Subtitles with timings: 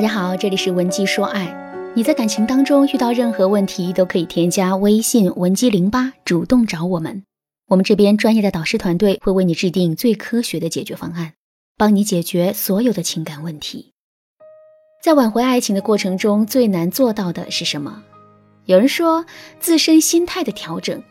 [0.00, 1.92] 大家好，这里是文姬说爱。
[1.94, 7.22] 你在感情当中遇到任何问题，都可以添加微信文姬零八，主动找我们。
[7.68, 11.34] 我们这边专业的导师团队会为你制定最科学的解决方案，
[11.76, 13.92] 帮你解决所有的情感问题。
[15.04, 18.02] 在挽回爱情的过程中，最难做到的是什么？
[18.64, 19.26] 有人说
[19.58, 21.02] 自身心态的调整，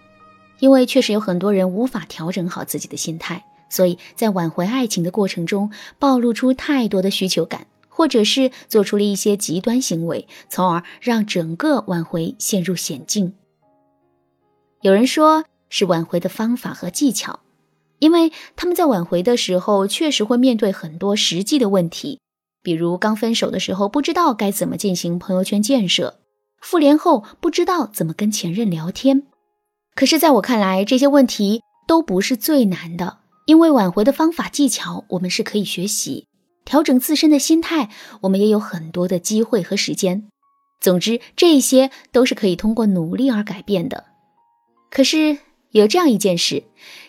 [0.57, 7.67] 因为确实有很多人无法调整好自己的心态，所以在挽回爱情的过程中，暴露出太多的需求感。
[7.99, 13.33] 或者是做出了一些极端行为，从而让整个挽回陷入险境。
[14.79, 17.41] 有人说是挽回的方法和技巧，
[17.99, 22.21] 因为他们在挽回的时候确实会面对很多实际的问题，
[22.63, 26.19] 比如刚分手的时候不知道该怎么进行朋友圈建设，
[26.61, 29.23] 复联后不知道怎么跟前任聊天。
[29.93, 36.28] 可是，在我看来，这些问题都不是最难的，因为挽回的方法技巧我们是可以学习。
[36.69, 37.89] 调整自身的心态，
[38.21, 40.29] 我们也有很多的机会和时间。
[40.79, 44.05] 总之，这些都是可以通过努力而改变的。
[44.91, 45.39] 可是
[45.71, 46.61] 有这样一件事，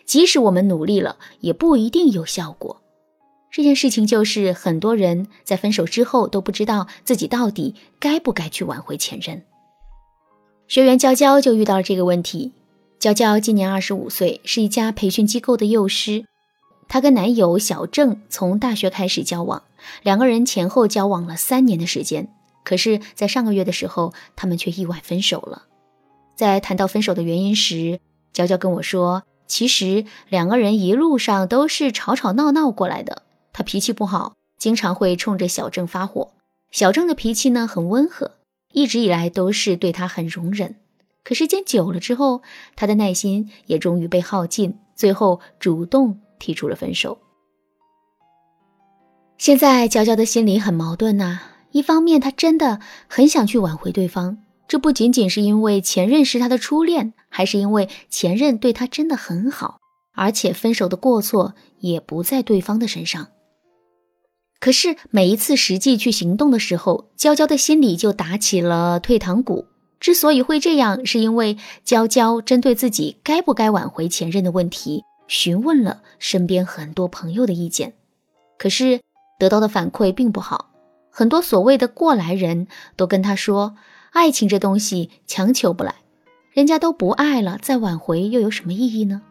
[0.07, 2.81] 即使我们努力了，也不一定有效果。
[3.51, 9.43] 这件事情就是，很多人在分手之后都不知道自己到底该不该去挽回前任。
[10.69, 12.53] 学员娇娇就遇到了这个问题。
[12.99, 16.25] 娇娇今年二十五岁，是一家培训机构的幼师。
[16.91, 19.63] 她跟男友小郑从大学开始交往，
[20.03, 22.29] 两个人前后交往了三年的时间。
[22.65, 25.63] 可是，在上个月的时候，他们却意外分手了。
[26.35, 28.01] 在谈到分手的原因时，
[28.33, 33.23] 娇娇跟我说：“其实两个人一路上都是吵吵闹闹过来的。
[33.53, 36.33] 他脾气不好，经常会冲着小郑发火。
[36.73, 38.33] 小郑的脾气呢很温和，
[38.73, 40.75] 一直以来都是对他很容忍。
[41.23, 42.43] 可时间久了之后，
[42.75, 47.17] 他的耐心也终于被耗尽，最后主动。”提出了分手。
[49.39, 51.39] 现在娇娇的心里很矛盾呐，
[51.71, 59.79] 一方面她真的很想去挽回对方，这不仅仅是因为前任是她的初恋，还是因为前任对她真的很好，
[60.15, 63.29] 而且分手的过错也不在对方的身上。
[64.59, 69.65] 可是每一次实际去行动的时候，娇娇的心里就打起了退堂鼓。
[69.99, 75.03] 之所以会这样，是因为娇娇针对自己该不该挽回前任的问题。
[75.31, 77.93] 询问了身边很多朋友的意见，
[78.59, 79.01] 可是
[79.39, 80.71] 得到的反馈并不好。
[81.09, 83.77] 很多所谓的过来人都跟他说
[84.11, 85.95] ：“爱情这东西强求不来，
[86.53, 89.23] 人家都不爱了，再挽回又有什么意义呢？”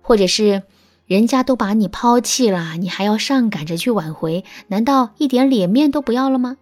[0.00, 0.62] 或者是
[1.04, 6.56] 人家都把你抛弃了，你还要上赶着去挽回，难道一点脸面都不要了吗？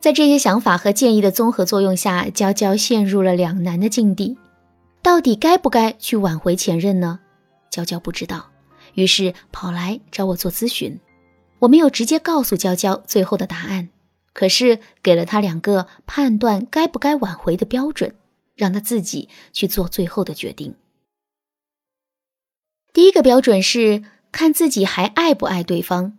[0.00, 4.36] 在这些想法和建议的综合作用下，娇娇陷入了两难的境地。
[5.02, 7.18] 到底该不该去挽回前任呢？
[7.70, 8.50] 娇娇不知道，
[8.94, 11.00] 于是跑来找我做咨询。
[11.58, 13.88] 我没有直接告诉娇娇最后的答案，
[14.32, 18.14] 可是给了她两个判断该不该挽回的标准，
[18.54, 20.76] 让她自己去做最后的决定。
[22.92, 26.16] 第一个标准是看自己还爱不爱对方。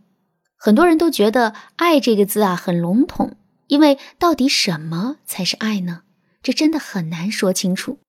[0.57, 6.03] 很多人都觉得“爱”这个字啊很笼统，因为到底什么才是爱呢？
[6.41, 7.99] 这真的很难说清楚。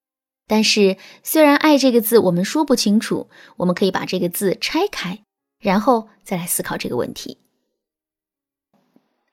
[0.47, 5.21] 但是，虽然“爱”这个字我们说不清楚，我们可以把这个字拆开，
[5.59, 7.39] 然后再来思考这个问题：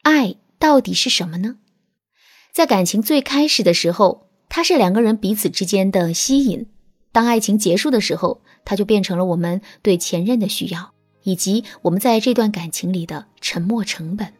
[0.04, 1.58] 爱到底是什么呢？
[2.54, 6.66] 在感情最开始的时候，它是两个人彼此之间的吸引；
[7.12, 10.94] 当爱情结束的时候，它就变成了我们对前任的需要，
[11.24, 14.34] 以及我们在这段感情里的沉没成本。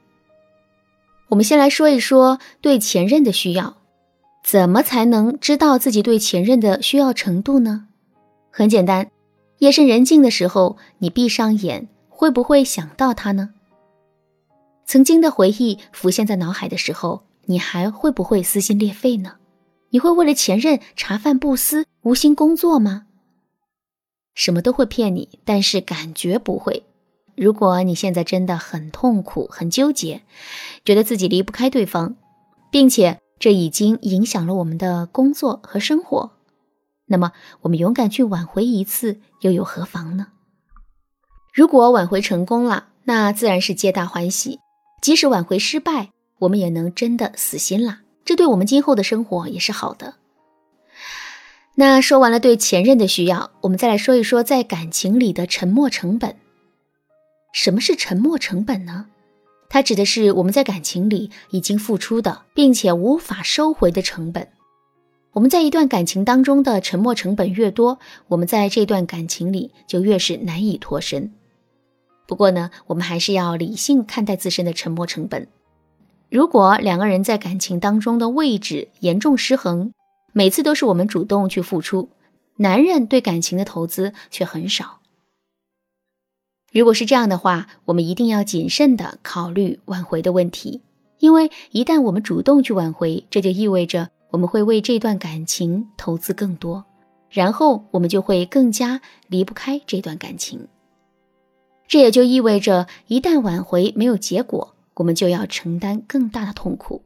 [1.28, 3.81] 我们先来说一说对前任的需要。
[4.44, 7.88] 怎么才能知道自己对前任的需要程度呢？
[8.50, 9.10] 很简单，
[9.60, 13.52] 夜深人静的时候，你闭上眼，会不会想到他呢？
[14.86, 19.36] 曾经的回忆浮现在脑海的时候，你还会不会撕心裂肺呢？
[19.92, 23.06] 你会为了前任茶饭不思、无心工作吗？
[24.34, 26.84] 什么都会骗你，但是感觉不会。
[27.36, 30.24] 如果你现在真的很痛苦、很纠结，
[30.84, 32.16] 觉得自己离不开对方，
[32.72, 33.20] 并且。
[33.42, 36.30] 这已经影响了我们的工作和生活，
[37.08, 40.28] 那么我们勇敢去挽回一次又有何妨呢？
[41.52, 44.60] 如果挽回成功了，那自然是皆大欢喜；
[45.02, 50.14] 即使挽回失败，我们也能真的死心了，这对我们今后的生活也是好的。
[51.74, 56.36] 那说完了对前任的需要，我们再来说一说在感情里的沉没成本。
[57.54, 59.08] 什么是沉没成本呢？
[59.74, 64.50] 它指的是我们在感情里已经付出的，并且无法收回的成本。
[65.32, 67.98] 我们在一段感情当中的沉没成本越多，
[68.28, 71.32] 我们在这段感情里就越是难以脱身。
[72.28, 75.48] 不过呢，我们还是要理性看待自身的沉没成本，
[76.30, 79.94] 如果两个人在感情当中的位置严重失衡，
[80.34, 82.10] 每次都是我们主动去付出，
[82.58, 85.01] 男人对感情的投资却很少。
[86.72, 90.82] 如果是这样的话，我们一定要谨慎的考虑挽回的问题，
[91.20, 96.86] 因为一旦我们主动去挽回，这就意味着我们会为这段感情投资更多，
[97.30, 100.68] 然后我们就会更加离不开这段感情。
[101.90, 107.04] 这也就意味着，一旦挽回没有结果，我们就要承担更大的痛苦。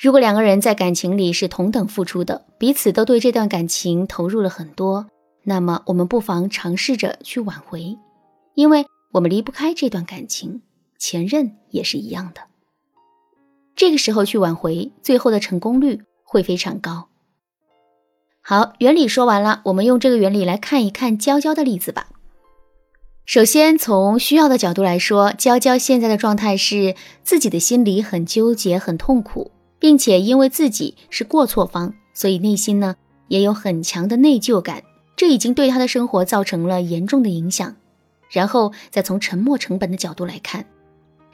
[0.00, 5.08] 如果两个人在感情里是同等付出的，彼此都对这段感情投入了很多。
[5.48, 7.96] 那么，我们不妨尝试着去挽回，
[8.52, 10.60] 因为我们离不开这段感情，
[10.98, 12.42] 前任也是一样的。
[13.74, 17.08] 这个时候去挽回，最后的成功率会非常高。
[18.42, 22.08] 好，原理说完了，我们用这个原理来看一看娇娇的例子吧。
[23.24, 32.96] 首先，从需要的角度来说，娇娇现在的状态是自己的心里很纠结、很痛苦，并且因为自己是过错方，所以内心呢
[33.28, 34.82] 也有很强的内疚感。
[35.18, 37.74] 这已经对他的生活造成了严重的影响，
[38.30, 40.64] 然后再从沉默成本的角度来看，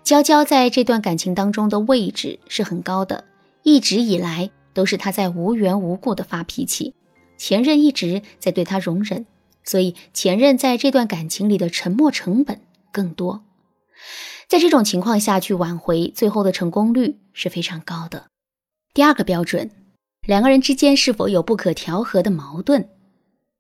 [0.03, 3.25] 娇娇在这段感情当中的位置是很高的，
[3.63, 6.95] 一直以来都是他在无缘无故的发脾气，
[7.37, 9.27] 前任一直在对他容忍，
[9.65, 13.45] 所以前任在这段感情里的沉默成本更多，
[14.49, 18.29] 在这种情况下去挽回，最后的成功率是非常高的。
[18.95, 19.71] 第二个标准，
[20.27, 22.89] 两个人之间是否有不可调和的矛盾。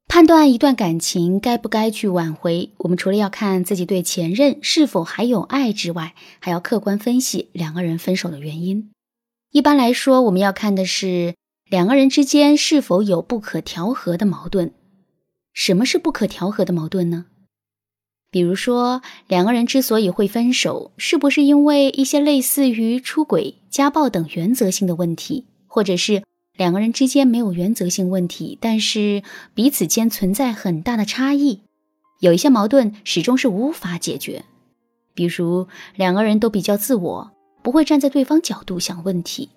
[0.06, 8.90] 判断一段感情该不该去挽回，我们除了要看自己对前任是否还有爱之外，还要客观分析两个人分手的原因。
[9.50, 11.34] 一般来说，我们要看的是
[11.68, 14.72] 两个人之间是否有不可调和的矛盾。
[15.52, 17.26] 什么是不可调和的矛盾呢？
[18.30, 26.22] 比如说，两个人之所以会分手，是不是因为一些类似于出轨、家暴等原则性的问题，或者是？
[26.56, 29.22] 两个人之间没有原则性问题，但是
[29.54, 31.62] 彼此间存在很大的差异，
[32.20, 34.44] 有一些矛盾始终是无法解决。
[35.14, 35.66] 比如
[35.96, 39.50] 两个人都比较自我，不会站在对方角度想问题。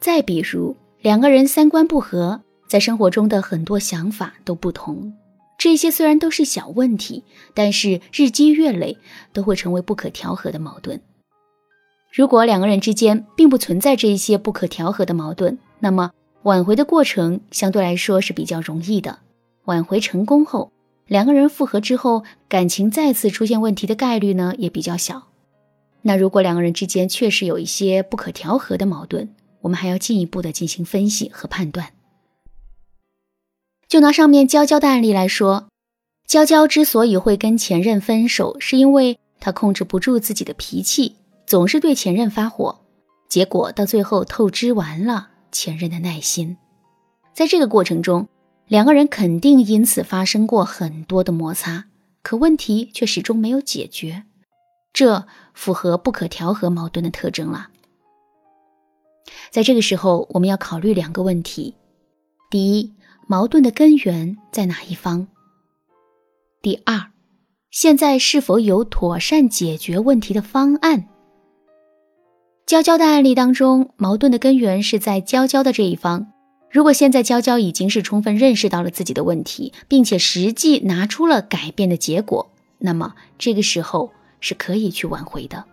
[0.00, 5.12] 再比如两个人三观不合，在生活中的很多想法都不同。
[5.58, 8.96] 这些虽然都是小问题，但是日积月累
[9.34, 11.00] 都会成为不可调和的矛盾。
[12.10, 16.10] 如果两个人之间并不存在这一些不可调和的矛盾，那么
[16.42, 19.18] 挽回的过程相对来说是比较容易的。
[19.66, 20.72] 挽回成功后，
[21.06, 25.28] 两个人复合之后，感情再次出现问题的概率呢也比较小。
[26.02, 29.28] 那如果两个人之间确实有一些不可调和的矛盾，
[29.60, 31.88] 我们还要进一步的进行分析和判断。
[33.86, 35.68] 就拿上面娇娇的案例来说，
[36.26, 41.16] 娇娇之所以会跟前任分手，是因为她控制不住自己的脾气。
[41.48, 42.78] 总是对前任发火，
[43.26, 46.58] 结果到最后透支完了前任的耐心。
[47.32, 48.28] 在这个过程中，
[48.66, 51.86] 两个人肯定因此发生过很多的摩擦，
[52.20, 54.24] 可问题却始终没有解决。
[54.92, 57.70] 这符合不可调和矛盾的特征了。
[59.50, 61.74] 在这个时候，我们要考虑两个问题：
[62.50, 62.92] 第一，
[63.26, 65.26] 矛盾的根源在哪一方？
[66.60, 67.06] 第二，
[67.70, 71.08] 现在是否有妥善解决问题的方案？
[72.68, 76.26] 娇娇的案例当中，矛盾的根源是在娇娇的这一方。
[76.70, 85.64] 如果现在娇娇已经是充分认识到了自己的问题，并且实际拿出了改变的结果，那么这个时候是可以去挽回的。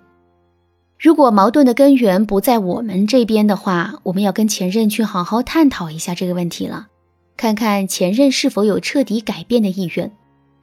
[0.97, 6.87] 如果矛盾的根源不在我们这边的话，我们要跟前任去好好探讨一下这个问题了，
[7.35, 10.13] 看看前任是否有彻底改变的意愿，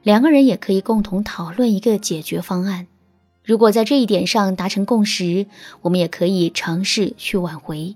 [0.01, 2.87] 两个人也可以共同讨论一个解决方案。
[3.43, 5.47] 如果在这一点上达成共识，
[5.81, 7.95] 我们也可以尝试去挽回。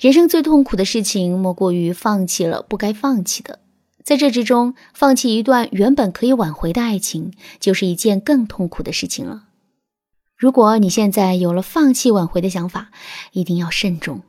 [0.00, 3.60] 人生最痛苦的事情，莫过于放弃了不该放弃的。
[4.02, 9.44] 在这之中，放弃一段原本可以挽回的爱情，就是一件更痛苦的事情了。
[10.36, 12.90] 如果你现在有了放弃挽回的想法，
[13.32, 14.22] 一定要慎重。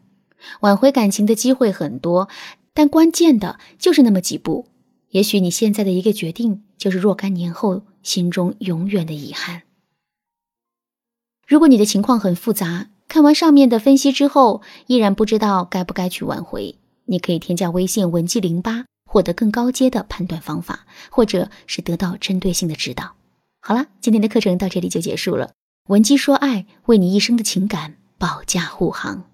[0.59, 2.27] 挽回感情的机会很多，
[2.73, 4.67] 但关键的就是那么几步。
[5.11, 9.63] 也许你现在的一个决定，就是若干年后心中永远的遗憾。
[11.47, 23.15] 如果你的情况很复杂，看完上面的分析之后，依然不知道该不该去挽回，你可以添加微信文姬零八，获得更高阶的判断方法，或者是得到针对性的指导。
[23.61, 25.51] 好啦，今天的课程到这里就结束了。
[25.89, 29.30] 文姬说爱，为你一生的情感保驾护航。